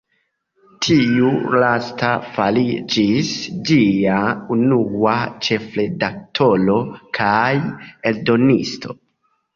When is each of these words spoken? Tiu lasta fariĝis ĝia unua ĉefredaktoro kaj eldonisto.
Tiu 0.85 1.27
lasta 1.63 2.09
fariĝis 2.37 3.29
ĝia 3.69 4.17
unua 4.57 5.13
ĉefredaktoro 5.49 6.79
kaj 7.21 7.55
eldonisto. 8.13 8.99